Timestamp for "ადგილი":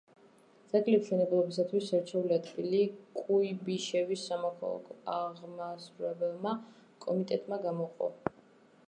2.37-2.79